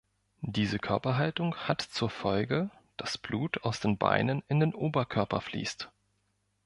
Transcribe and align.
Diese 0.41 0.79
Körperhaltung 0.79 1.55
hat 1.55 1.79
zur 1.79 2.09
Folge, 2.09 2.71
dass 2.97 3.19
Blut 3.19 3.63
aus 3.63 3.79
den 3.79 3.99
Beinen 3.99 4.41
in 4.47 4.59
den 4.59 4.73
Oberkörper 4.73 5.41
fließt. 5.41 5.91